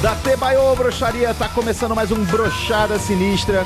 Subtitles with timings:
[0.00, 3.64] Debaiô Broxaria, tá começando mais um Brochada Sinistra.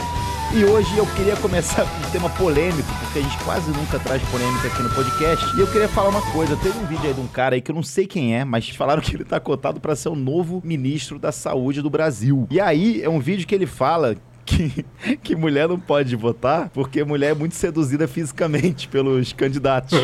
[0.53, 4.21] E hoje eu queria começar com um tema polêmico, porque a gente quase nunca traz
[4.31, 5.57] polêmica aqui no podcast.
[5.57, 7.71] E eu queria falar uma coisa: teve um vídeo aí de um cara aí que
[7.71, 10.61] eu não sei quem é, mas falaram que ele tá cotado para ser o novo
[10.65, 12.49] ministro da Saúde do Brasil.
[12.51, 14.85] E aí é um vídeo que ele fala que,
[15.23, 19.99] que mulher não pode votar porque mulher é muito seduzida fisicamente pelos candidatos.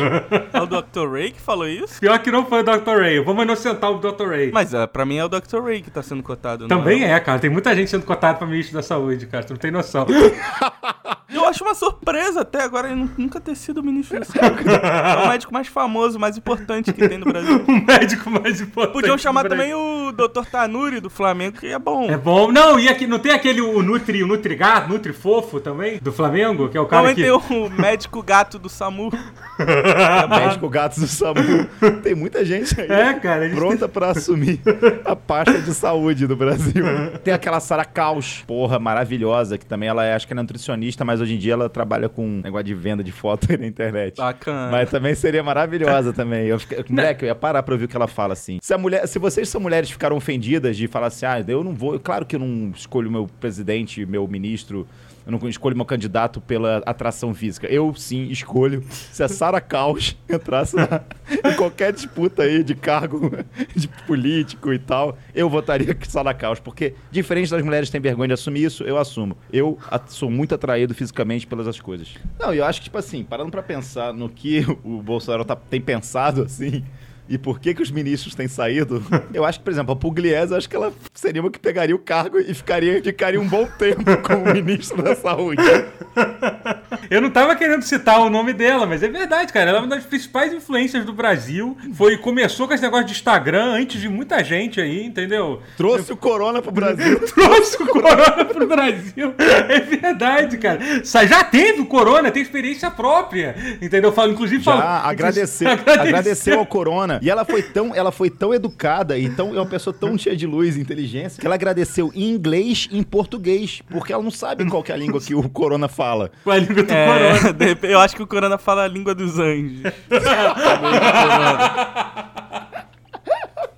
[0.53, 1.11] É o Dr.
[1.11, 1.99] Ray que falou isso?
[1.99, 2.99] Pior que não foi o Dr.
[2.99, 3.19] Ray.
[3.19, 4.27] Vamos inocentar o Dr.
[4.27, 4.51] Ray.
[4.51, 5.61] Mas uh, pra mim é o Dr.
[5.63, 6.67] Ray que tá sendo cotado.
[6.67, 7.39] Também é, cara.
[7.39, 9.43] Tem muita gente sendo cotada pra ministro da saúde, cara.
[9.43, 10.05] Tu não tem noção.
[11.51, 14.63] Eu acho uma surpresa até agora ele nunca ter sido ministro da saúde.
[14.69, 17.61] é o médico mais famoso, mais importante que tem no Brasil.
[17.67, 18.93] o médico mais importante.
[18.93, 20.45] Podiam chamar também o Dr.
[20.49, 22.09] Tanuri do Flamengo, que é bom.
[22.09, 22.53] É bom.
[22.53, 26.13] Não, e aqui, não tem aquele o Nutri, o Nutri Gato, Nutri Fofo também, do
[26.13, 27.21] Flamengo, que é o cara também que...
[27.21, 29.11] tem o médico gato do SAMU.
[29.59, 31.67] é médico gato do SAMU.
[32.01, 34.61] Tem muita gente aí é, cara, pronta pra assumir
[35.03, 36.85] a pasta de saúde do Brasil.
[37.25, 41.19] Tem aquela Sara Caos, porra, maravilhosa, que também ela é, acho que é nutricionista, mas
[41.19, 44.17] hoje em dia ela trabalha com negócio de venda de foto aí na internet.
[44.17, 44.71] Bacana.
[44.71, 46.47] Mas também seria maravilhosa também.
[46.47, 46.57] Eu,
[46.89, 48.59] moleque, eu ia parar pra ouvir o que ela fala assim.
[48.61, 51.73] Se, a mulher, se vocês são mulheres ficaram ofendidas de falar assim, ah, eu não
[51.73, 54.87] vou, claro que eu não escolho meu presidente, meu ministro,
[55.25, 57.67] eu não escolho meu candidato pela atração física.
[57.67, 58.83] Eu sim escolho.
[58.89, 61.01] Se a Sara Caos entrasse na,
[61.49, 63.31] em qualquer disputa aí de cargo
[63.75, 66.59] de político e tal, eu votaria com Sara Caos.
[66.59, 69.37] Porque, diferente das mulheres que têm vergonha de assumir isso, eu assumo.
[69.51, 72.15] Eu sou muito atraído fisicamente pelas as coisas.
[72.39, 75.81] Não, eu acho que, tipo assim, parando pra pensar no que o Bolsonaro tá, tem
[75.81, 76.83] pensado, assim
[77.31, 79.01] e por que que os ministros têm saído,
[79.33, 81.99] eu acho que, por exemplo, a Pugliese, acho que ela seria uma que pegaria o
[81.99, 85.63] cargo e ficaria, ficaria um bom tempo como ministro da Saúde.
[87.09, 89.69] Eu não tava querendo citar o nome dela, mas é verdade, cara.
[89.69, 91.77] Ela é uma das principais influências do Brasil.
[91.93, 95.61] Foi, começou com esse negócio de Instagram antes de muita gente aí, entendeu?
[95.77, 97.19] Trouxe o corona pro Brasil.
[97.33, 99.33] Trouxe o corona pro Brasil.
[99.69, 100.79] É verdade, cara.
[101.03, 104.11] Já teve o corona, tem experiência própria, entendeu?
[104.11, 107.20] Falo, inclusive, Já, falo, agradeceu, agradeceu ao corona.
[107.21, 110.35] E ela foi tão, ela foi tão educada e tão, é uma pessoa tão cheia
[110.35, 114.31] de luz e inteligência que ela agradeceu em inglês e em português, porque ela não
[114.31, 116.31] sabe qual é a língua que o Corona fala.
[116.43, 117.77] Qual é a língua do é, Corona?
[117.83, 119.83] Eu acho que o Corona fala a língua dos anjos.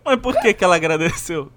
[0.05, 1.51] Mas por que que ela agradeceu?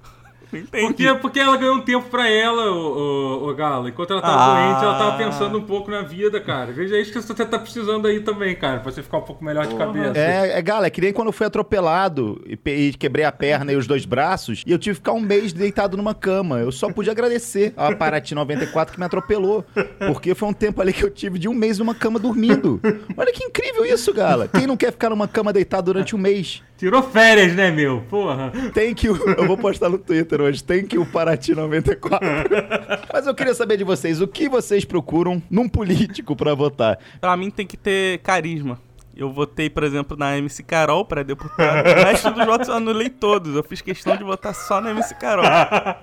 [0.52, 0.86] Entendi.
[0.86, 3.88] Porque, porque ela ganhou um tempo pra ela, o, o, o Galo.
[3.88, 4.54] Enquanto ela tava ah.
[4.54, 6.72] doente, ela tava pensando um pouco na vida, cara.
[6.72, 8.80] Veja isso que você tá precisando aí também, cara.
[8.80, 10.18] Pra você ficar um pouco melhor de cabeça.
[10.18, 13.72] É, é Galo, é que nem quando eu fui atropelado e, e, quebrei a perna
[13.72, 16.58] e os dois braços, e eu tive que ficar um mês deitado numa cama.
[16.58, 19.64] Eu só pude agradecer a Paraty 94 que me atropelou.
[20.06, 22.80] Porque foi um tempo ali que eu tive de um mês numa cama dormindo.
[23.16, 24.48] Olha que incrível isso, Gala.
[24.48, 26.62] Quem não quer ficar numa cama deitado durante um mês?
[26.76, 28.02] Tirou férias, né, meu?
[28.02, 28.52] Porra.
[28.74, 29.06] Tem que.
[29.06, 30.62] Eu vou postar no Twitter hoje.
[30.62, 32.26] Tem que o Paraty 94.
[33.12, 36.98] Mas eu queria saber de vocês, o que vocês procuram num político para votar?
[37.20, 38.80] Pra mim tem que ter carisma.
[39.16, 41.88] Eu votei, por exemplo, na MC Carol para deputado.
[41.88, 43.56] O resto dos votos eu anulei todos.
[43.56, 45.46] Eu fiz questão de votar só na MC Carol.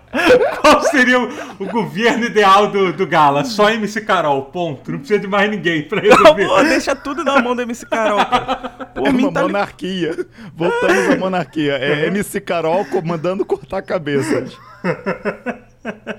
[0.60, 1.30] Qual seria o,
[1.60, 3.46] o, governo ideal do, do Gala?
[3.46, 4.92] Só MC Carol, ponto.
[4.92, 6.44] Não precisa de mais ninguém pra resolver.
[6.44, 8.90] Não, pô, deixa tudo na mão da MC Carol, cara.
[8.96, 10.12] Por é uma tá monarquia.
[10.12, 10.26] Li...
[10.56, 11.74] Voltamos à monarquia.
[11.74, 14.58] É MC Carol comandando cortar cabeças.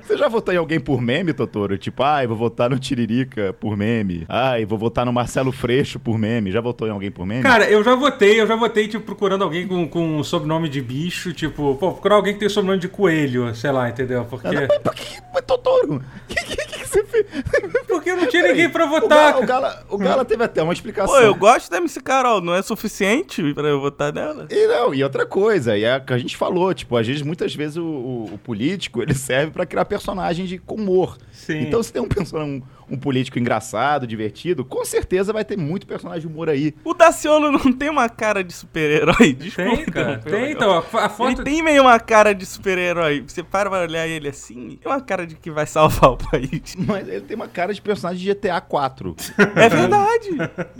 [0.07, 1.79] Você já votou em alguém por meme, Totoro?
[1.79, 4.27] Tipo, ai, vou votar no Tiririca por meme.
[4.29, 6.53] Ai, vou votar no Marcelo Freixo por meme.
[6.53, 7.43] Já votou em alguém por meme?
[7.43, 11.33] Cara, eu já votei, eu já votei, tipo, procurando alguém com, com sobrenome de bicho,
[11.33, 14.27] tipo, pô, procurar alguém que tem sobrenome de coelho, sei lá, entendeu?
[14.27, 14.47] Porque.
[14.49, 16.03] Mas, por que, mas, Totoro?
[16.29, 17.27] Que, que, que você fez?
[18.05, 19.03] Porque não tinha ninguém pra votar.
[19.03, 21.15] O Gala, o Gala, o Gala teve até uma explicação.
[21.15, 24.47] Pô, eu gosto da MC Carol, não é suficiente pra eu votar nela?
[24.51, 27.23] E não, e outra coisa, e é a que a gente falou, tipo, às vezes,
[27.23, 31.17] muitas vezes o, o, o político, ele serve pra criar personagem de humor.
[31.33, 31.61] Sim.
[31.61, 32.07] Então, se tem um,
[32.37, 36.75] um, um político engraçado, divertido, com certeza vai ter muito personagem de humor aí.
[36.85, 39.33] O Daciolo não tem uma cara de super-herói?
[39.35, 39.77] Desculpa.
[39.77, 40.19] Tem, cara.
[40.19, 40.79] Tem, então.
[40.79, 41.33] A, foto...
[41.33, 43.25] Ele tem meio uma cara de super-herói.
[43.27, 46.75] Você para pra olhar ele assim, tem uma cara de que vai salvar o país.
[46.79, 49.17] Mas ele tem uma cara de personagem de GTA 4.
[49.57, 50.29] É verdade.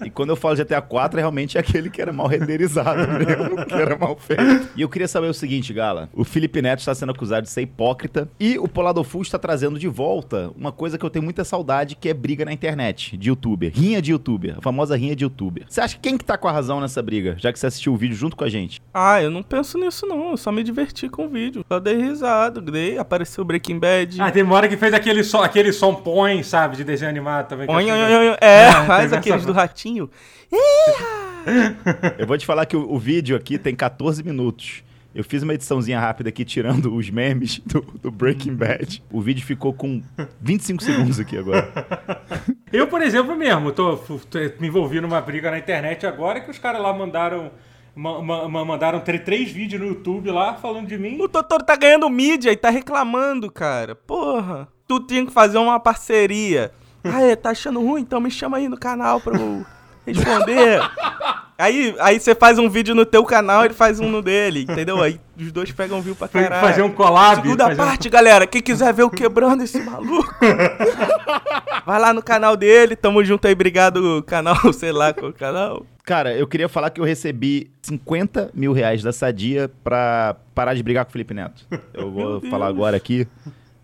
[0.05, 3.75] e quando eu falo GTA 4, é realmente aquele que era mal renderizado mesmo, que
[3.75, 4.69] era mal feito.
[4.77, 6.09] E eu queria saber o seguinte, Gala.
[6.13, 9.89] O Felipe Neto está sendo acusado de ser hipócrita e o Poladofu está trazendo de
[9.89, 13.73] volta uma coisa que eu tenho muita saudade, que é briga na internet, de youtuber.
[13.75, 15.65] Rinha de youtuber, a famosa rinha de youtuber.
[15.69, 17.93] Você acha que quem que tá com a razão nessa briga, já que você assistiu
[17.93, 18.81] o vídeo junto com a gente?
[18.93, 21.65] Ah, eu não penso nisso não, eu só me diverti com o vídeo.
[21.69, 24.21] Só dei risada, dei, apareceu o Breaking Bad.
[24.21, 27.49] Ah, tem uma hora que fez aquele som, aquele som põe, sabe, de desenho animado
[27.49, 27.67] também.
[27.67, 30.11] Põe, é, é, faz aqueles do ratinho.
[32.19, 34.83] eu vou te falar que o, o vídeo aqui tem 14 minutos.
[35.15, 39.03] Eu fiz uma ediçãozinha rápida aqui, tirando os memes do, do Breaking Bad.
[39.13, 40.03] O vídeo ficou com
[40.41, 41.73] 25 segundos aqui agora.
[42.73, 46.59] Eu, por exemplo, mesmo, tô, tô- me envolvi numa briga na internet agora que os
[46.59, 47.53] caras lá mandaram.
[47.95, 51.17] ma- ma- ma- mandaram três vídeos no YouTube lá falando de mim.
[51.21, 53.95] O Totoro tá ganhando mídia e tá reclamando, cara.
[53.95, 54.67] Porra.
[54.89, 56.73] Tu tinha que fazer uma parceria.
[57.07, 58.01] Ah, é, tá achando ruim?
[58.01, 59.63] Então me chama aí no canal pra eu
[60.07, 60.81] responder.
[61.57, 65.01] Aí, aí você faz um vídeo no teu canal, ele faz um no dele, entendeu?
[65.01, 66.61] Aí os dois pegam view pra caralho.
[66.67, 67.37] fazer um collab.
[67.43, 68.45] Segunda fazer um- parte, galera.
[68.47, 70.35] Quem quiser ver o quebrando esse maluco,
[71.87, 72.97] vai lá no canal dele.
[72.97, 75.87] Tamo junto aí, obrigado, canal, sei lá qual canal.
[76.05, 80.83] Cara, eu queria falar que eu recebi 50 mil reais da Sadia pra parar de
[80.83, 81.65] brigar com o Felipe Neto.
[81.95, 83.27] Eu vou falar agora aqui,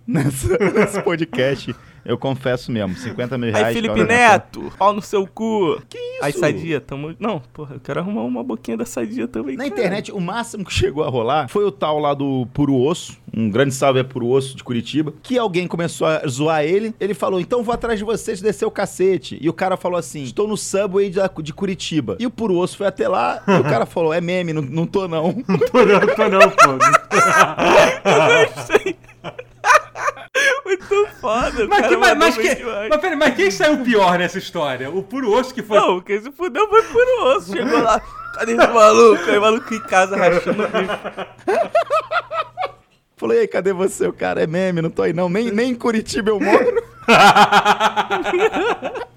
[0.06, 1.74] nessa- nesse podcast.
[2.04, 3.68] Eu confesso mesmo, 50 mil reais.
[3.68, 5.80] Aí, Felipe Neto, pau no seu cu.
[5.88, 6.24] Que isso?
[6.24, 7.14] Aí, Sadia, tamo.
[7.18, 9.56] Não, porra, eu quero arrumar uma boquinha da Sadia também.
[9.56, 9.74] Na cara.
[9.74, 13.48] internet, o máximo que chegou a rolar foi o tal lá do Puro Osso, um
[13.50, 16.94] grande salve é Puro Osso de Curitiba, que alguém começou a zoar ele.
[16.98, 19.38] Ele falou: então vou atrás de vocês descer o cacete.
[19.40, 22.16] E o cara falou assim: estou no subway de, de Curitiba.
[22.18, 24.86] E o Puro Osso foi até lá e o cara falou: é meme, não, não
[24.86, 25.32] tô não.
[25.70, 26.78] Tô não, tô não, pô.
[28.66, 28.96] Sei.
[30.70, 34.38] Muito foda, Mas, cara que, mas, mas, que, mas, peraí, mas quem saiu pior nessa
[34.38, 34.88] história?
[34.88, 35.78] O puro osso que foi.
[35.78, 37.52] Não, quem se fudeu foi por osso.
[37.52, 38.00] Chegou lá,
[38.34, 39.24] cadê esse maluco?
[39.28, 40.94] Aí o maluco em casa rachando o bico.
[43.16, 44.06] Falei, cadê você?
[44.06, 45.28] O cara é meme, não tô aí não.
[45.28, 46.84] Nem, nem em Curitiba eu moro.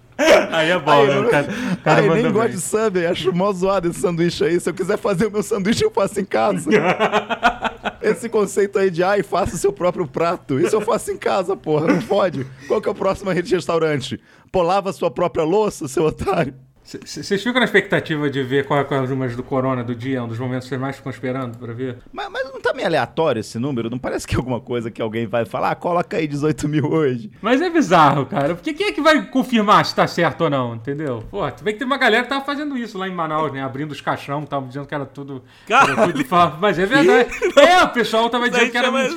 [0.52, 1.20] Aí é bom, Aí, né?
[1.20, 4.60] O cara, o cara Aí, nem gosto de subway, acho mó zoado esse sanduíche aí.
[4.60, 6.70] Se eu quiser fazer o meu sanduíche, eu faço em casa.
[8.02, 10.60] esse conceito aí de, ai, faça o seu próprio prato.
[10.60, 12.46] Isso eu faço em casa, porra, não pode.
[12.68, 14.20] Qual que é a próxima rede de restaurante?
[14.52, 16.54] Pô, lava a sua própria louça, seu otário.
[16.84, 19.96] Vocês ficam na expectativa de ver qual é qual é as números do Corona do
[19.96, 20.22] dia?
[20.22, 22.00] Um dos momentos que vocês mais ficam esperando pra ver?
[22.12, 23.90] Mas, mas não tá meio aleatório esse número?
[23.90, 26.92] Não parece que é alguma coisa que alguém vai falar, ah, coloca aí 18 mil
[26.92, 27.32] hoje.
[27.42, 28.54] Mas é bizarro, cara.
[28.54, 31.24] Porque quem é que vai confirmar se tá certo ou não, entendeu?
[31.32, 33.64] Pô, tu vê que tem uma galera que tava fazendo isso lá em Manaus, né?
[33.64, 35.42] Abrindo os caixão, tava dizendo que era tudo.
[35.70, 36.12] Era Caralho.
[36.14, 37.30] tudo fa- Mas é verdade.
[37.64, 39.16] É, o pessoal tava dizendo que era mentira.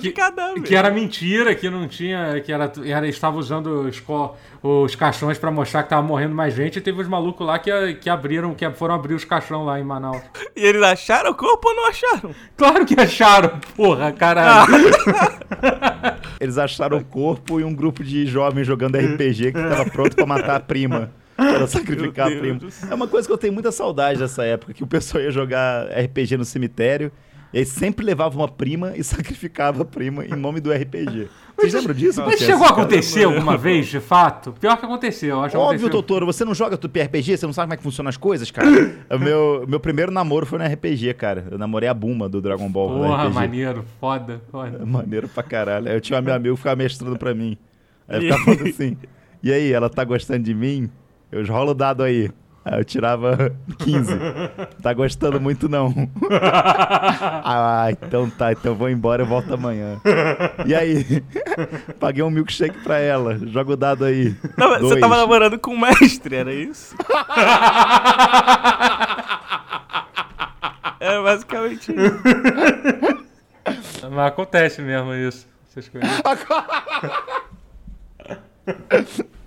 [0.02, 0.62] Que, cadáver.
[0.62, 2.38] que era mentira, que não tinha.
[2.40, 6.54] Que era, era estava usando os, co- os caixões pra mostrar que tava morrendo mais
[6.54, 6.78] gente.
[6.78, 9.84] E teve os malucos lá que, que abriram, que foram abrir os caixão lá em
[9.84, 10.22] Manaus.
[10.56, 12.34] E eles acharam o corpo ou não acharam?
[12.56, 14.72] Claro que acharam, porra, caralho.
[16.40, 20.26] Eles acharam o corpo e um grupo de jovens jogando RPG que tava pronto pra
[20.26, 21.10] matar a prima.
[21.36, 22.60] Pra sacrificar a prima.
[22.90, 25.86] É uma coisa que eu tenho muita saudade dessa época, que o pessoal ia jogar
[25.88, 27.12] RPG no cemitério
[27.52, 31.28] e aí sempre levava uma prima e sacrificava a prima em nome do RPG.
[31.58, 32.22] Vocês lembram disso?
[32.24, 34.52] Mas chegou a cara- acontecer alguma vez, de fato?
[34.60, 35.90] Pior que aconteceu, eu acho Óbvio, aconteceu.
[35.90, 37.36] Totoro, você não joga tudo RPG?
[37.36, 38.68] Você não sabe como é que funcionam as coisas, cara?
[39.10, 41.48] o meu, meu primeiro namoro foi no RPG, cara.
[41.50, 44.86] Eu namorei a Buma do Dragon Ball Porra, maneiro, foda, foda.
[44.86, 45.88] Maneiro pra caralho.
[45.88, 47.58] Aí eu tinha um meu amigo que ficava mestrando pra mim.
[48.06, 48.96] Aí eu ficava falando assim,
[49.42, 50.88] e aí, ela tá gostando de mim?
[51.32, 52.30] Eu rolo o dado aí.
[52.70, 53.50] Aí eu tirava
[53.80, 54.14] 15.
[54.82, 55.92] Tá gostando muito não.
[56.30, 59.98] ah, então tá, então eu vou embora, eu volto amanhã.
[60.66, 61.24] E aí?
[61.98, 63.38] Paguei um milkshake pra ela.
[63.46, 64.36] Joga o dado aí.
[64.56, 66.94] Não, você tava namorando com o mestre, era isso?
[71.00, 72.20] é basicamente isso.
[74.10, 75.48] Mas acontece mesmo isso.
[75.70, 76.10] Essas coisas.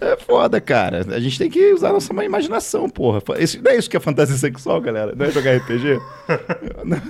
[0.00, 1.04] É foda, cara.
[1.14, 3.20] A gente tem que usar a nossa imaginação, porra.
[3.38, 5.14] Isso, não é isso que é fantasia sexual, galera?
[5.14, 6.00] Não é jogar RPG?
[6.84, 7.02] não,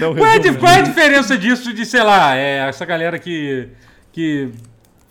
[0.00, 0.84] não Qual, é, qual é a isso.
[0.90, 3.68] diferença disso de, sei lá, é, essa galera que.
[4.12, 4.48] que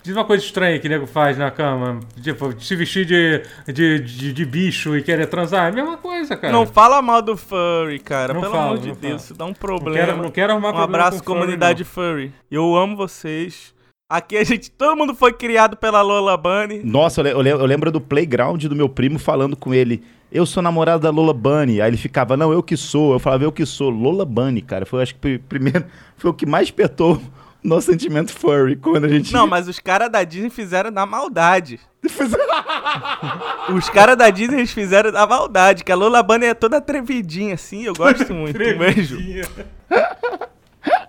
[0.01, 1.99] diz uma coisa estranha que o nego faz na cama.
[2.21, 3.41] Tipo, se vestir de,
[3.73, 5.65] de, de, de bicho e querer transar.
[5.65, 6.53] É a mesma coisa, cara.
[6.53, 8.33] Não fala mal do furry, cara.
[8.33, 9.15] Não Pelo falo, amor de não Deus, falo.
[9.23, 10.05] isso dá um Não problema.
[10.07, 12.31] quero, não quero arrumar um problema abraço, com furry, comunidade furry.
[12.49, 13.74] Eu amo vocês.
[14.07, 16.81] Aqui a gente, todo mundo foi criado pela Lola Bunny.
[16.83, 20.03] Nossa, eu, eu eu lembro do playground do meu primo falando com ele.
[20.31, 21.81] Eu sou namorado da Lola Bunny.
[21.81, 23.13] Aí ele ficava, não, eu que sou.
[23.13, 23.89] Eu falava, eu que sou.
[23.89, 24.85] Lola Bunny, cara.
[24.85, 25.85] Foi, acho que, pri- primeiro,
[26.17, 27.21] foi o que mais petou o
[27.67, 28.75] nosso sentimento furry.
[28.75, 29.33] Quando a gente.
[29.33, 31.79] Não, mas os caras da Disney fizeram na maldade.
[33.75, 37.55] Os caras da Disney eles fizeram na maldade, que a Lola Bunny é toda atrevidinha
[37.55, 38.55] assim, eu gosto muito.
[38.59, 39.17] Beijo.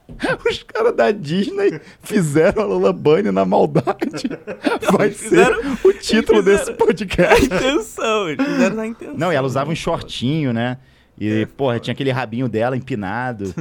[0.49, 4.29] Os caras da Disney fizeram a Lola Bunny na maldade.
[4.97, 7.45] Vai fizeram- ser o título desse podcast.
[7.45, 9.17] intenção, eles fizeram na intenção.
[9.19, 10.79] Não, e ela usava um shortinho, né?
[11.19, 13.53] E, é, porra, tinha aquele rabinho dela empinado.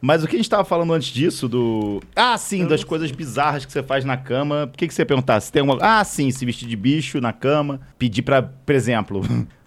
[0.00, 2.00] Mas o que a gente tava falando antes disso, do.
[2.14, 4.68] Ah, sim, das coisas bizarras que você faz na cama.
[4.68, 5.40] Por que, que você perguntar?
[5.40, 5.78] Se tem uma.
[5.80, 7.80] Ah, sim, se vestir de bicho na cama.
[7.98, 9.20] Pedir pra, por exemplo.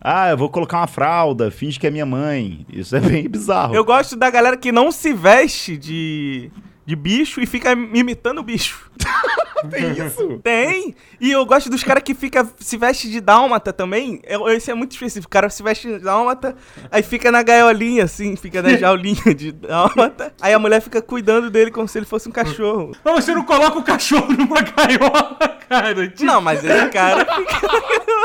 [0.08, 2.64] Ah, eu vou colocar uma fralda, finge que é minha mãe.
[2.72, 3.74] Isso é bem bizarro.
[3.74, 6.52] Eu gosto da galera que não se veste de
[6.86, 8.90] de bicho e fica imitando o bicho.
[9.70, 10.40] Tem isso?
[10.44, 10.96] Tem.
[11.20, 14.22] E eu gosto dos caras que fica, se veste de dálmata também.
[14.50, 15.28] Esse é muito específico.
[15.28, 16.56] O cara se veste de dálmata,
[16.92, 20.34] aí fica na gaiolinha, assim, fica na jaulinha de dálmata.
[20.42, 22.92] Aí a mulher fica cuidando dele como se ele fosse um cachorro.
[23.04, 26.08] Mas você não coloca o cachorro numa gaiola, cara.
[26.08, 26.26] Tipo...
[26.26, 28.16] Não, mas esse cara fica na gaiola.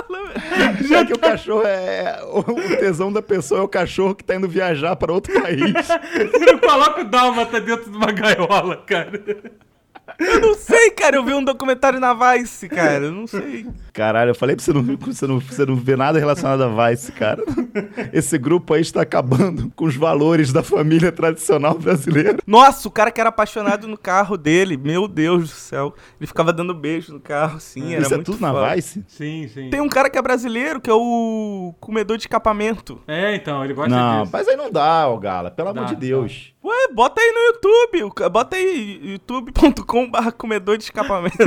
[0.83, 2.21] Já que o cachorro é.
[2.31, 2.43] O
[2.77, 5.61] tesão da pessoa é o cachorro que tá indo viajar para outro país.
[5.61, 8.50] você não coloca o dálmata dentro de uma gaiola,
[8.87, 9.23] cara.
[10.19, 11.17] Eu não sei, cara.
[11.17, 13.05] Eu vi um documentário na Vice, cara.
[13.05, 13.67] Eu não sei.
[13.93, 17.13] Caralho, eu falei pra você não, você não, você não ver nada relacionado a Vice,
[17.13, 17.43] cara.
[18.13, 22.39] Esse grupo aí está acabando com os valores da família tradicional brasileira.
[22.47, 25.95] Nossa, o cara que era apaixonado no carro dele, meu Deus do céu.
[26.19, 27.95] Ele ficava dando beijo no carro, assim.
[27.95, 28.53] Era Isso é tudo foda.
[28.53, 29.05] na Vice?
[29.07, 29.71] Sim, sim.
[29.71, 33.01] Tem um cara que é brasileiro, que é o comedor de escapamento.
[33.07, 34.33] É, então, ele gosta não, disso.
[34.33, 35.51] mas aí não dá, ô Gala.
[35.51, 36.53] Pelo dá, amor de Deus.
[36.63, 38.29] Ué, bota aí no YouTube.
[38.31, 41.37] Bota aí youtube.com.br comedor de escapamento.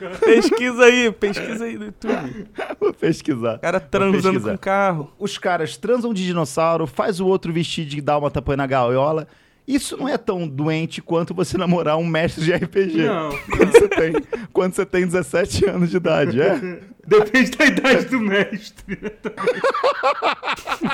[0.00, 2.48] É pesquisa aí, pesquisa aí no YouTube.
[2.80, 3.56] Vou pesquisar.
[3.56, 5.12] O cara transando com carro.
[5.18, 9.28] Os caras transam de dinossauro, faz o outro vestir de dálmata põe na gaiola.
[9.66, 13.04] Isso não é tão doente quanto você namorar um mestre de RPG.
[13.04, 13.30] Não.
[13.30, 14.12] Quando você tem,
[14.52, 16.80] quando você tem 17 anos de idade, é?
[17.06, 18.98] Depende da idade do mestre.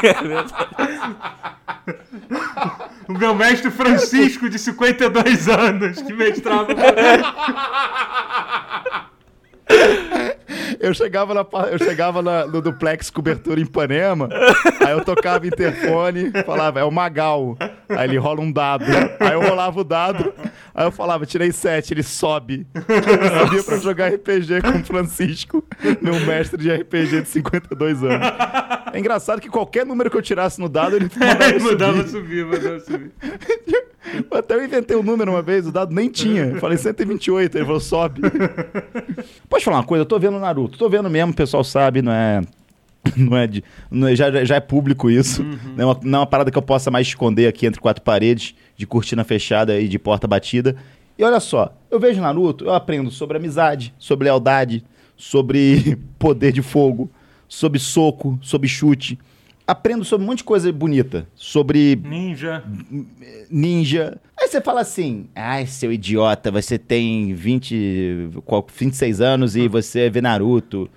[0.02, 0.52] é verdade.
[3.09, 6.69] o meu mestre Francisco, de 52 anos, que mestrava.
[10.83, 14.29] Eu chegava, na, eu chegava na, no duplex cobertura em Ipanema,
[14.85, 17.57] aí eu tocava interfone, falava, é o Magal.
[17.89, 18.87] Aí ele rola um dado.
[19.21, 20.35] Aí eu rolava o dado,
[20.75, 22.67] aí eu falava, tirei sete, ele sobe.
[22.75, 25.64] Eu sabia pra jogar RPG com o Francisco,
[26.00, 28.26] meu mestre de RPG de 52 anos.
[28.93, 32.45] É engraçado que qualquer número que eu tirasse no dado, ele mandava, é, mandava subir.
[32.45, 33.11] Mandava subir,
[34.31, 36.45] Até eu inventei um número uma vez, o dado nem tinha.
[36.45, 38.21] Eu falei 128, ele falou, sobe.
[39.49, 40.79] Pode falar uma coisa, eu tô vendo Naruto.
[40.79, 42.43] Tô vendo mesmo, o pessoal sabe, não é.
[43.16, 45.42] Não é, de, não é já, já é público isso.
[45.42, 45.59] Uhum.
[45.76, 48.02] Não, é uma, não é uma parada que eu possa mais esconder aqui entre quatro
[48.02, 50.76] paredes, de cortina fechada e de porta batida.
[51.18, 54.85] E olha só, eu vejo Naruto, eu aprendo sobre amizade, sobre lealdade,
[55.16, 57.11] sobre poder de fogo,
[57.49, 59.18] sobre soco, sobre chute.
[59.66, 61.26] Aprendo sobre um monte de coisa bonita.
[61.35, 61.97] Sobre.
[61.97, 62.64] Ninja.
[63.50, 64.21] Ninja.
[64.38, 68.30] Aí você fala assim: ai, seu idiota, você tem 20,
[68.76, 70.90] 26 anos e você vê Naruto.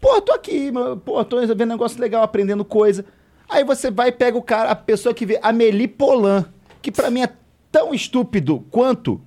[0.00, 0.72] Pô, tô aqui,
[1.04, 3.04] pô, tô vendo negócio legal, aprendendo coisa.
[3.48, 6.46] Aí você vai e pega o cara, a pessoa que vê Amelie Polan,
[6.80, 7.28] que para mim é
[7.70, 9.20] tão estúpido quanto,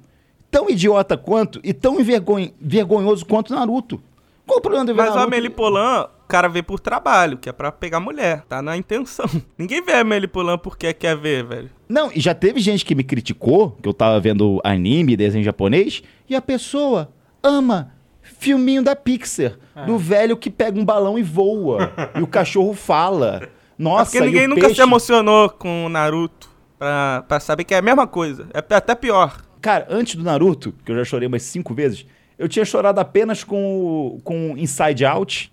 [0.49, 4.01] tão idiota quanto e tão envergonhoso quanto Naruto.
[4.47, 5.23] Qual o problema de ver Mas Naruto?
[5.23, 8.43] a Amelie Polan, o cara vê por trabalho, que é pra pegar mulher.
[8.47, 9.25] Tá na intenção.
[9.57, 11.69] Ninguém vê a Amelie Polan porque quer ver, velho.
[11.87, 16.01] Não, e já teve gente que me criticou, que eu tava vendo anime, desenho japonês,
[16.29, 17.11] e a pessoa
[17.43, 17.91] ama
[18.23, 19.85] filminho da Pixar, é.
[19.85, 23.49] do velho que pega um balão e voa, e o cachorro fala.
[23.77, 24.75] Nossa, Porque ninguém nunca peixe...
[24.75, 28.47] se emocionou com o Naruto pra, pra saber que é a mesma coisa.
[28.53, 29.41] É até pior.
[29.61, 32.05] Cara, antes do Naruto, que eu já chorei umas cinco vezes,
[32.37, 35.52] eu tinha chorado apenas com, com Inside Out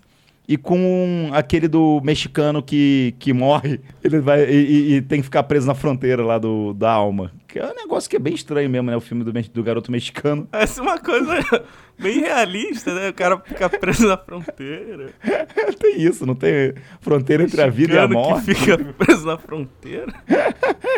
[0.50, 5.45] e com aquele do mexicano que, que morre ele vai e, e, tem que ficar
[5.45, 7.30] preso na fronteira lá do, da alma.
[7.47, 8.97] Que é um negócio que é bem estranho mesmo, né?
[8.97, 10.49] O filme do, do garoto mexicano.
[10.52, 11.64] Essa é uma coisa
[11.99, 13.11] bem realista, né?
[13.11, 15.11] O cara fica preso na fronteira.
[15.78, 18.47] tem isso, não tem fronteira entre a vida e a morte.
[18.47, 20.12] que fica preso na fronteira.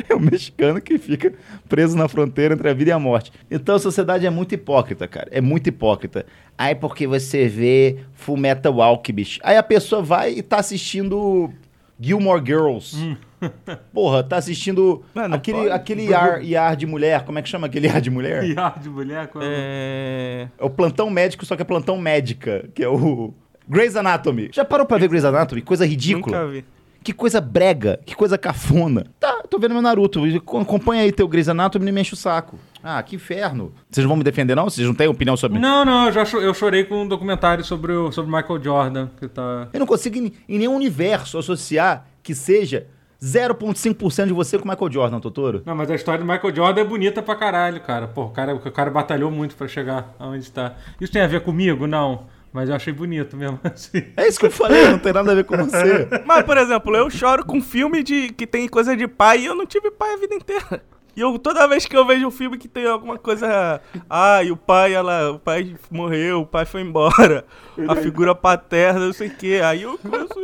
[0.08, 1.32] é o mexicano que fica
[1.68, 3.32] preso na fronteira entre a vida e a morte.
[3.50, 5.28] Então a sociedade é muito hipócrita, cara.
[5.30, 6.24] É muito hipócrita.
[6.56, 9.40] Aí porque você vê Full Metal Alchemist.
[9.42, 11.50] Aí a pessoa vai e tá assistindo
[11.98, 12.96] Gilmore Girls.
[12.96, 13.16] Hum.
[13.92, 17.24] Porra, tá assistindo Mano, aquele, aquele IAR, IAR de mulher.
[17.24, 18.44] Como é que chama aquele IAR de mulher?
[18.48, 19.26] IAR de mulher?
[19.28, 20.48] Qual é...
[20.58, 23.32] é o plantão médico, só que é plantão médica, que é o
[23.68, 24.50] Grey's Anatomy.
[24.52, 25.62] Já parou pra ver Grey's Anatomy?
[25.62, 26.38] Coisa ridícula.
[26.38, 26.64] Nunca vi.
[27.02, 29.06] Que coisa brega, que coisa cafona.
[29.18, 30.22] Tá, tô vendo meu Naruto.
[30.60, 32.56] Acompanha aí teu Grey's Anatomy e me enche o saco.
[32.82, 33.72] Ah, que inferno.
[33.90, 34.64] Vocês não vão me defender, não?
[34.64, 37.92] Vocês não têm opinião sobre Não, não, eu já eu chorei com um documentário sobre
[37.92, 39.08] o sobre Michael Jordan.
[39.18, 39.68] Que tá...
[39.72, 42.86] Eu não consigo em, em nenhum universo associar que seja
[43.22, 45.62] 0,5% de você com o Michael Jordan, Totoro.
[45.64, 48.08] Não, mas a história do Michael Jordan é bonita pra caralho, cara.
[48.08, 50.74] Pô, o cara, o cara batalhou muito pra chegar aonde está.
[51.00, 51.86] Isso tem a ver comigo?
[51.86, 52.26] Não.
[52.52, 54.04] Mas eu achei bonito mesmo assim.
[54.16, 56.08] É isso que eu falei, não tem nada a ver com você.
[56.26, 59.54] Mas, por exemplo, eu choro com filme de que tem coisa de pai e eu
[59.54, 60.82] não tive pai a vida inteira.
[61.16, 63.80] E eu, toda vez que eu vejo um filme que tem alguma coisa.
[64.08, 67.44] Ai, o pai, ela, o pai morreu, o pai foi embora.
[67.88, 69.60] A figura paterna, não sei o quê.
[69.62, 70.34] Aí eu começo.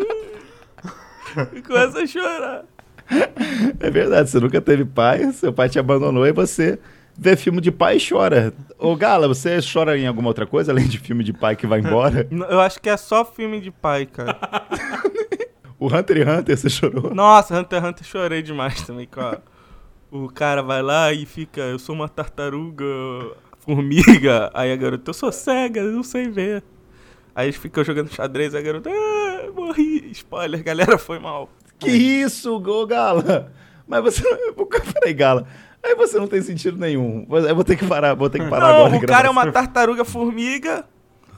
[1.55, 2.65] eu começo a chorar.
[3.81, 6.79] É verdade, você nunca teve pai, seu pai te abandonou e você
[7.17, 8.53] vê filme de pai e chora.
[8.79, 11.81] Ô Gala, você chora em alguma outra coisa além de filme de pai que vai
[11.81, 12.29] embora?
[12.31, 14.39] Eu acho que é só filme de pai, cara.
[15.81, 17.15] O Hunter x Hunter, você chorou?
[17.15, 19.41] Nossa, Hunter x Hunter chorei demais também, cara.
[20.11, 22.85] O cara vai lá e fica, eu sou uma tartaruga,
[23.59, 24.51] formiga.
[24.55, 26.63] Aí a garota, eu sou cega, eu não sei ver.
[27.35, 30.11] Aí eles ficam jogando xadrez, a garota, ah, morri.
[30.13, 31.51] Spoiler, galera, foi mal.
[31.79, 33.53] Que isso, ô Gala?
[33.87, 34.23] Mas você.
[34.95, 35.47] Peraí, Gala.
[35.83, 37.27] Aí você não tem sentido nenhum.
[37.31, 38.97] Eu vou ter que parar, vou ter que parar Não, agora.
[38.97, 40.85] o cara é uma tartaruga formiga.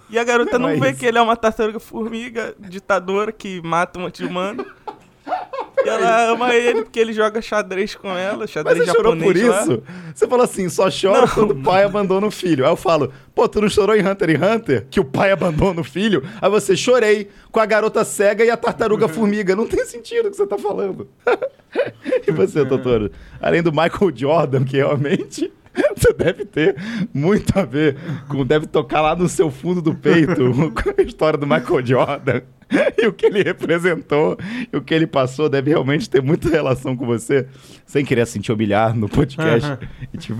[0.08, 0.98] E a garota não, Não é vê isso.
[1.00, 4.64] que ele é uma tartaruga formiga ditadora que mata um monte de humano.
[5.84, 9.40] E ela ama ele porque ele joga xadrez com ela, Mas xadrez você chorou japonês
[9.42, 9.62] por lá.
[9.62, 9.82] isso?
[10.14, 11.28] Você falou assim, só chora Não.
[11.28, 12.64] quando o pai abandona o filho.
[12.64, 14.86] Aí eu falo, pô, tu não chorou em Hunter x Hunter?
[14.90, 16.22] Que o pai abandona o filho?
[16.40, 19.56] Aí você, chorei com a garota cega e a tartaruga formiga.
[19.56, 21.08] Não tem sentido o que você tá falando.
[22.26, 23.10] e você, doutor?
[23.40, 25.52] Além do Michael Jordan, que realmente...
[25.96, 26.76] Você deve ter
[27.12, 27.96] muito a ver
[28.28, 28.44] com.
[28.44, 32.42] Deve tocar lá no seu fundo do peito com a história do Michael Jordan
[32.98, 34.36] e o que ele representou
[34.72, 35.48] e o que ele passou.
[35.48, 37.46] Deve realmente ter muita relação com você,
[37.86, 39.78] sem querer se sentir humilhar no podcast
[40.12, 40.32] e, te,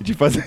[0.00, 0.44] e te fazer.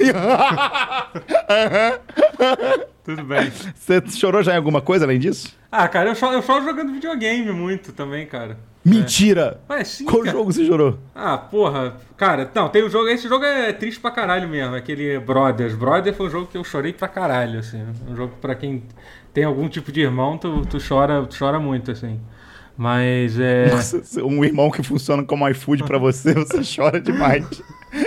[3.09, 3.49] Tudo bem.
[3.73, 5.55] Você chorou já em alguma coisa além disso?
[5.71, 8.55] Ah, cara, eu choro, eu choro jogando videogame muito também, cara.
[8.85, 9.59] Mentira!
[9.67, 10.37] Mas sim, Qual cara.
[10.37, 10.99] jogo você chorou?
[11.15, 11.97] Ah, porra.
[12.15, 13.07] Cara, não, tem o jogo.
[13.09, 14.75] Esse jogo é triste pra caralho mesmo.
[14.75, 15.73] Aquele Brothers.
[15.73, 17.83] Brothers foi um jogo que eu chorei pra caralho, assim.
[18.07, 18.83] Um jogo pra quem
[19.33, 22.19] tem algum tipo de irmão, tu, tu chora, tu chora muito, assim.
[22.77, 23.71] Mas é.
[23.71, 27.45] Nossa, um irmão que funciona como iFood pra você, você chora demais.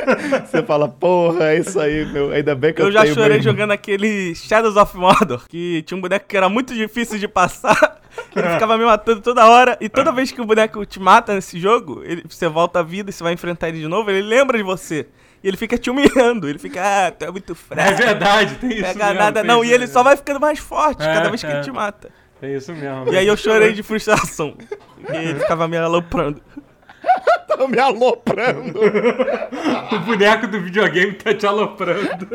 [0.47, 2.31] Você fala, porra, é isso aí, meu.
[2.33, 3.43] Ainda bem que eu, Eu já chorei irmão.
[3.43, 8.01] jogando aquele Shadows of Mordor, que tinha um boneco que era muito difícil de passar.
[8.37, 9.77] Ele ficava me matando toda hora.
[9.81, 13.09] E toda vez que o boneco te mata nesse jogo, ele, você volta à vida
[13.09, 15.07] e você vai enfrentar ele de novo, ele lembra de você.
[15.43, 16.47] E ele fica te humilhando.
[16.49, 17.95] Ele fica, ah, tu é muito É fraco.
[17.97, 19.19] verdade, tem isso Pega mesmo.
[19.19, 19.63] nada, tem não.
[19.63, 19.93] isso E ele mesmo.
[19.95, 21.53] só vai ficando mais forte É, cada vez que é.
[21.55, 22.11] ele te mata.
[22.43, 23.13] É isso mesmo.
[23.13, 24.55] E aí eu chorei de frustração.
[25.13, 26.41] E ele ficava me aloprando.
[27.53, 28.81] Tá me aloprando.
[29.93, 32.27] O boneco do videogame tá te aloprando.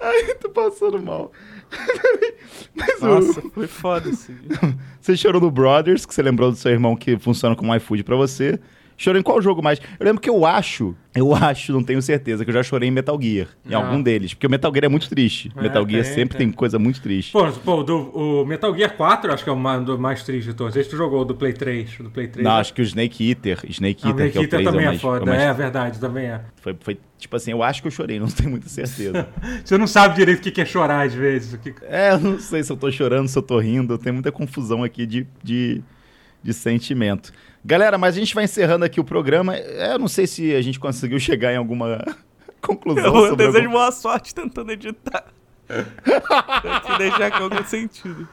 [0.00, 1.32] Ai, tô passando mal.
[2.74, 4.58] Mas o- Nossa, foi foda esse dia.
[5.00, 8.16] Você chorou no Brothers, que você lembrou do seu irmão que funciona como iFood pra
[8.16, 8.58] você.
[8.96, 9.80] Chorou em qual jogo mais?
[9.98, 12.92] Eu lembro que eu acho, eu acho, não tenho certeza, que eu já chorei em
[12.92, 13.48] Metal Gear.
[13.68, 13.78] Em Ah.
[13.78, 14.34] algum deles.
[14.34, 15.50] Porque o Metal Gear é muito triste.
[15.56, 16.46] É, Metal Gear tem, sempre tem.
[16.48, 16.56] tem.
[16.56, 17.32] coisa muito triste.
[17.32, 17.96] Pô, pô do,
[18.42, 20.76] o Metal Gear 4, acho que é o mais, do mais triste de todos.
[20.76, 22.00] Esse tu jogou do Play 3.
[22.00, 22.60] o Do Play 3 não, né?
[22.60, 24.80] acho que o Snake Eater, Snake Ah, Eater, o que é o Nikita 3, também
[24.80, 25.22] é, é, mais, foda.
[25.24, 26.40] é mais- É verdade, também é.
[26.60, 29.28] foi, foi, tipo assim, eu acho que eu chorei, não tenho muita certeza.
[29.64, 31.52] Você não sabe direito o que é chorar às vezes.
[31.54, 31.74] O que...
[31.82, 34.82] é, eu não sei se eu tô chorando, se eu tô rindo, tenho muita confusão
[34.84, 35.82] aqui de, de,
[36.42, 37.32] de sentimento.
[37.64, 39.54] Galera, mas a gente vai encerrando aqui o programa.
[39.56, 42.04] É, Eu não sei se a gente conseguiu chegar em alguma
[42.60, 45.24] conclusão Eu sobre desejo algum- boa sorte tentando editar.
[45.68, 48.28] Pra te deixar com algum sentido.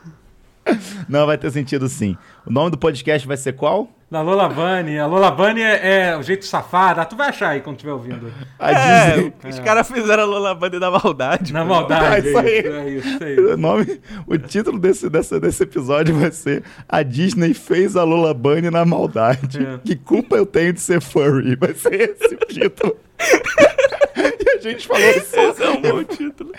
[1.07, 2.17] Não, vai ter sentido sim.
[2.45, 3.89] O nome do podcast vai ser qual?
[4.09, 4.97] Da Lola Bunny.
[4.97, 6.99] A Lola Bunny é, é o jeito safado.
[6.99, 8.33] Ah, tu vai achar aí quando estiver ouvindo.
[8.57, 9.33] A é, Disney.
[9.47, 11.53] os caras fizeram a Lola Bunny da maldade.
[11.53, 12.05] Na maldade.
[12.05, 13.53] Ah, é, isso é isso, é isso.
[13.53, 18.33] O, nome, o título desse, dessa, desse episódio vai ser A Disney fez a Lola
[18.33, 19.63] Bunny na maldade.
[19.63, 19.77] É.
[19.85, 21.55] Que culpa eu tenho de ser furry?
[21.55, 22.95] Vai ser esse o título.
[24.17, 25.39] e a gente falou assim.
[25.39, 26.51] Esse é um bom título.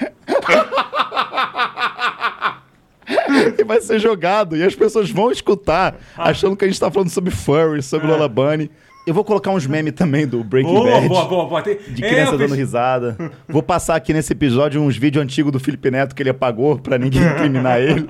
[3.59, 4.57] e vai ser jogado.
[4.57, 8.11] E as pessoas vão escutar, achando que a gente tá falando sobre furry, sobre É.
[8.11, 8.71] Lola Bunny.
[9.07, 11.09] Eu vou colocar uns memes também do Breaking Boa, Bad.
[11.09, 11.63] boa, boa, boa.
[11.63, 13.17] Tem- De É, criança eu dando risada.
[13.49, 16.99] Vou passar aqui nesse episódio uns vídeos antigos do Felipe Neto que ele apagou pra
[16.99, 18.07] ninguém incriminar ele.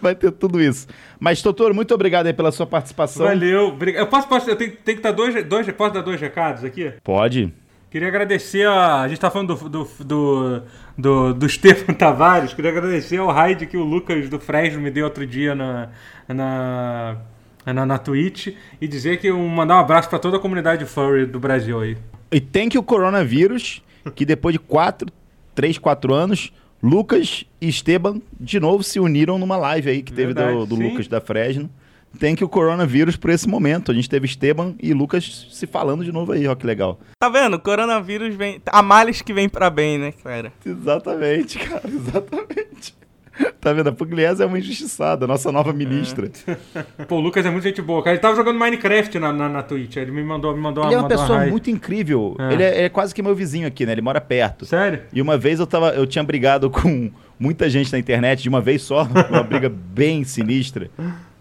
[0.00, 0.86] Vai ter tudo isso.
[1.18, 3.26] Mas, doutor, muito obrigado aí pela sua participação.
[3.26, 3.76] Valeu.
[3.96, 6.92] Eu posso, posso eu tenho, tenho que dar dois, dois, posso dar dois recados aqui?
[7.02, 7.52] Pode.
[7.94, 9.02] Queria agradecer a.
[9.02, 10.62] A gente tá falando do, do, do,
[10.98, 11.46] do, do
[11.96, 12.52] Tavares.
[12.52, 15.90] Queria agradecer ao raid que o Lucas do Fresno me deu outro dia na,
[16.26, 17.18] na,
[17.64, 18.48] na, na Twitch.
[18.80, 21.96] E dizer que eu mandar um abraço pra toda a comunidade furry do Brasil aí.
[22.32, 23.80] E tem que o coronavírus,
[24.16, 25.08] que depois de quatro,
[25.54, 26.52] três, quatro anos,
[26.82, 30.74] Lucas e Esteban de novo se uniram numa live aí que teve Verdade, do, do.
[30.74, 31.70] Lucas da Fresno.
[32.18, 33.90] Tem que o coronavírus por esse momento.
[33.90, 36.98] A gente teve Esteban e Lucas se falando de novo aí, ó, que legal.
[37.18, 37.54] Tá vendo?
[37.54, 38.60] O coronavírus vem.
[38.66, 40.52] Há males que vem pra bem, né, cara?
[40.64, 42.94] Exatamente, cara, exatamente.
[43.60, 43.88] Tá vendo?
[43.88, 46.30] A Pugliese é uma injustiçada, nossa nova ministra.
[47.08, 48.14] Pô, o Lucas é muito gente boa, cara.
[48.14, 49.96] Ele tava jogando Minecraft na, na, na Twitch.
[49.96, 51.50] Ele me mandou, me mandou Ele é uma pessoa raid.
[51.50, 52.36] muito incrível.
[52.38, 52.52] É.
[52.52, 53.92] Ele, é, ele é quase que meu vizinho aqui, né?
[53.92, 54.64] Ele mora perto.
[54.64, 55.00] Sério?
[55.12, 58.60] E uma vez eu tava, eu tinha brigado com muita gente na internet de uma
[58.60, 60.88] vez só, uma briga bem sinistra,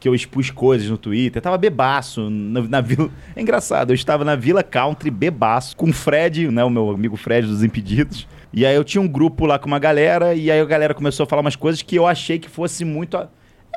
[0.04, 1.38] que eu expus coisas no Twitter.
[1.40, 3.10] Eu tava bebaço na, na vila.
[3.34, 7.16] É engraçado, eu estava na Vila Country bebaço com o Fred, né, o meu amigo
[7.16, 8.28] Fred dos Impedidos.
[8.52, 11.24] E aí eu tinha um grupo lá com uma galera e aí a galera começou
[11.24, 13.30] a falar umas coisas que eu achei que fosse muito a-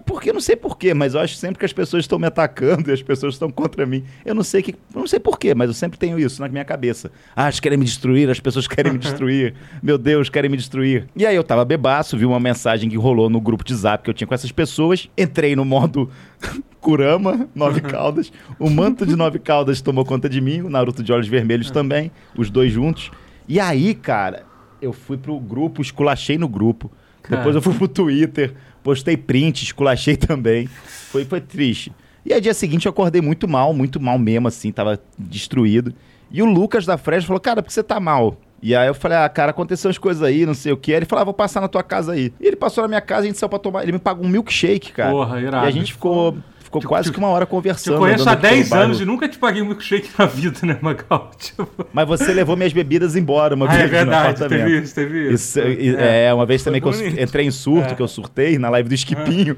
[0.05, 2.91] porque eu não sei porquê, mas eu acho sempre que as pessoas estão me atacando
[2.91, 4.05] e as pessoas estão contra mim.
[4.25, 6.65] Eu não sei que, eu não sei porquê, mas eu sempre tenho isso na minha
[6.65, 7.11] cabeça.
[7.35, 9.55] Ah, elas querem me destruir, as pessoas querem me destruir.
[9.83, 11.07] Meu Deus, querem me destruir.
[11.17, 14.11] E aí eu tava bebaço, vi uma mensagem que rolou no grupo de Zap que
[14.11, 16.11] eu tinha com essas pessoas, entrei no modo
[16.81, 18.31] Kurama, Nove Caldas.
[18.59, 22.11] O manto de Nove Caldas tomou conta de mim, o Naruto de Olhos Vermelhos também,
[22.37, 23.11] os dois juntos.
[23.49, 24.45] E aí, cara,
[24.81, 26.91] eu fui pro grupo, esculachei no grupo.
[27.29, 27.57] Depois Cara.
[27.57, 30.67] eu fui pro Twitter, postei print, esculachei também.
[30.67, 31.93] Foi, foi triste.
[32.25, 35.95] E aí, dia seguinte, eu acordei muito mal, muito mal mesmo, assim, tava destruído.
[36.31, 38.37] E o Lucas da Fresh falou, cara, por que você tá mal?
[38.63, 40.91] E aí eu falei, ah, cara, aconteceu umas coisas aí, não sei o que.
[40.91, 42.33] Ele falou, ah, vou passar na tua casa aí.
[42.41, 43.83] E ele passou na minha casa, a gente saiu pra tomar.
[43.83, 45.13] Ele me pagou um milkshake, cara.
[45.13, 45.67] Porra, irado.
[45.67, 46.37] E a gente ficou,
[46.67, 47.99] ficou Te- quase te- que uma hora Te conversando.
[47.99, 48.85] conheço andando há aqui pelo 10 bairro.
[48.85, 51.31] anos e nunca te paguei um milkshake na vida, né, Magal?
[51.39, 51.69] Tipo...
[51.93, 55.33] Mas você levou minhas bebidas embora uma Ah, é vez no verdade, teve isso, teve
[55.33, 55.59] isso.
[55.61, 57.21] Isso, e- é, uma vez também que eu bonito.
[57.21, 57.95] entrei em surto, É.
[57.97, 59.57] que eu surtei na live do Esquipinho.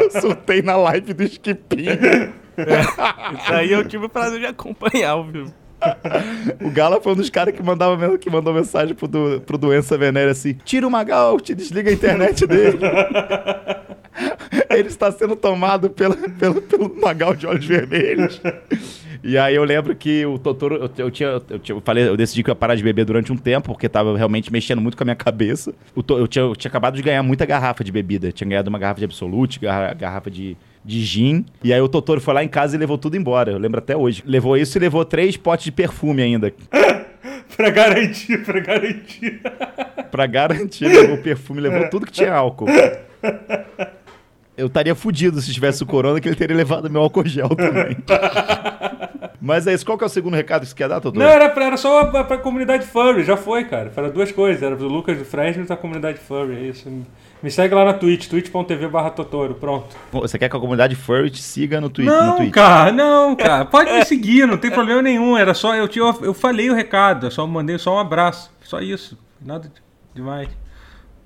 [0.00, 1.98] eu surtei na live do Esquipinho.
[2.58, 5.46] Isso aí eu tive o prazer de acompanhar, viu?
[6.62, 9.96] O Gala foi um dos caras que, mandava, que mandou mensagem pro, do, pro Doença
[9.96, 12.78] Venérea assim: tira o Magal, te desliga a internet dele.
[14.70, 18.40] Ele está sendo tomado pela, pelo, pelo Magal de olhos vermelhos.
[19.22, 22.16] E aí eu lembro que o Totoro, eu, eu tinha, eu, tinha- eu falei, eu
[22.16, 24.96] decidi que eu ia parar de beber durante um tempo, porque tava realmente mexendo muito
[24.96, 25.74] com a minha cabeça.
[25.94, 28.30] O eu, tinha, eu tinha acabado de ganhar muita garrafa de bebida.
[28.32, 31.44] Tinha ganhado uma garrafa de Absolute, garra- garrafa de, de gin.
[31.62, 33.50] E aí o Totoro foi lá em casa e levou tudo embora.
[33.52, 34.22] Eu lembro até hoje.
[34.24, 36.52] Levou isso e levou três potes de perfume ainda.
[37.56, 39.40] pra garantir, pra garantir.
[40.10, 42.66] Pra garantir, levou o perfume, levou tudo que tinha álcool.
[44.60, 47.96] Eu estaria fudido se tivesse o corona, que ele teria levado meu álcool gel também.
[49.40, 49.86] Mas é isso.
[49.86, 51.24] Qual que é o segundo recado que você quer dar, Totoro?
[51.24, 53.90] Não, era, pra, era só pra, pra comunidade furry, já foi, cara.
[53.96, 56.90] Era duas coisas, era do Lucas do Fresno e da comunidade furry, é isso.
[57.42, 59.96] Me segue lá na Twitch, twitch.tv barra Totoro, pronto.
[60.12, 62.14] Você quer que a comunidade furry te siga no Twitter?
[62.14, 62.52] no Não, Twitch?
[62.52, 63.64] cara, não, cara.
[63.64, 65.38] Pode me seguir, não tem problema nenhum.
[65.38, 68.50] Era só, eu, tinha, eu falei o recado, eu só mandei só um abraço.
[68.62, 69.18] Só isso.
[69.40, 69.82] Nada de-
[70.14, 70.48] demais.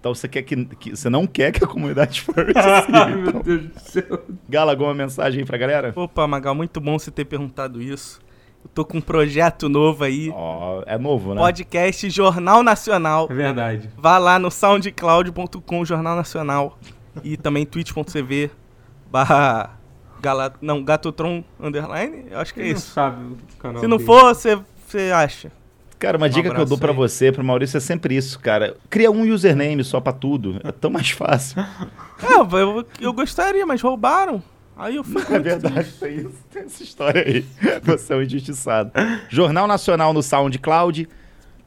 [0.04, 3.06] Então você quer que, que- Você não quer que a comunidade furry te Ai, siga.
[3.06, 3.40] meu Então.
[3.40, 4.24] Deus do céu.
[4.46, 5.94] Gala, alguma mensagem aí pra galera?
[5.96, 8.20] Opa, Magal, muito bom você ter perguntado isso.
[8.62, 10.30] Eu tô com um projeto novo aí.
[10.34, 11.40] Ó, é novo, né?
[11.40, 13.28] Podcast Jornal Nacional.
[13.30, 13.88] É verdade.
[13.96, 16.78] Vá lá no soundcloud.com Jornal Nacional
[17.22, 18.50] e também twitch.tv
[19.10, 19.70] barra
[20.20, 20.52] Gala...
[20.60, 22.92] não, Gatotron Underline, eu acho que é Quem não isso.
[22.92, 24.06] sabe o canal Se não dele?
[24.06, 25.50] for, você você acha.
[26.04, 26.96] Cara, uma dica que eu dou pra aí.
[26.96, 28.76] você, pro Maurício, é sempre isso, cara.
[28.90, 30.60] Cria um username só pra tudo.
[30.64, 31.64] É tão mais fácil.
[32.22, 34.42] É, eu, eu gostaria, mas roubaram.
[34.76, 37.44] Aí eu fico É verdade, tem, isso, tem essa história aí.
[37.82, 38.92] Você é um injustiçado.
[39.28, 41.08] Jornal Nacional no SoundCloud,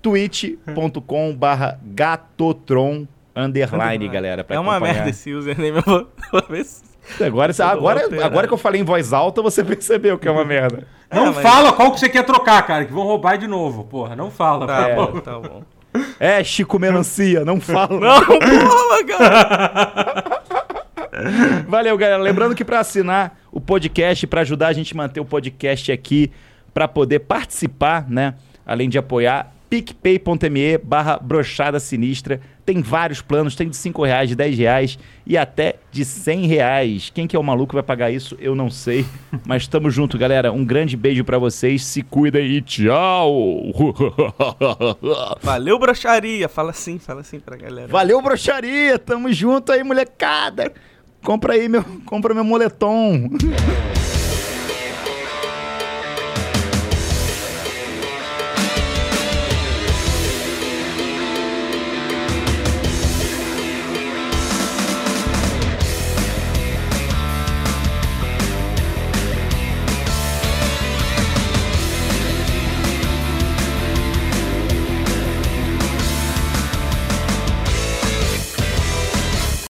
[0.02, 4.44] twitch.com barra gatotron underline, galera.
[4.44, 4.94] pra É uma acompanhar.
[4.96, 5.78] merda esse username.
[5.78, 6.82] Eu vou, vou ver se...
[7.26, 10.86] Agora, agora, agora que eu falei em voz alta, você percebeu que é uma merda.
[11.12, 13.84] Não É, mas- fala qual que você quer trocar, cara, que vão roubar de novo,
[13.86, 14.16] porra.
[14.16, 15.64] Não fala, Tá por bom, tá bom.
[16.20, 17.98] É, Chico Melancia, não fala.
[18.00, 20.42] Não, porra, cara.
[21.68, 22.22] Valeu, galera.
[22.22, 26.32] Lembrando que para assinar o podcast, para ajudar a gente a manter o podcast aqui,
[26.74, 28.36] para poder participar, né?
[28.66, 32.40] Além de apoiar, picpay.me barra brochada sinistra.
[32.68, 37.10] Tem vários planos, tem de 5 reais, de 10 reais e até de 100 reais.
[37.16, 39.06] Quem que é o maluco que vai pagar isso, eu não sei.
[39.48, 40.52] Mas tamo junto, galera.
[40.52, 41.86] Um grande beijo para vocês.
[41.86, 43.72] Se cuidem e tchau!
[45.42, 46.50] Valeu, broxaria.
[46.50, 47.88] Fala assim, fala assim pra galera.
[47.88, 49.00] Valeu, broxaria!
[49.00, 50.74] Tamo junto aí, molecada!
[51.24, 53.30] Compra aí meu, compra meu moletom.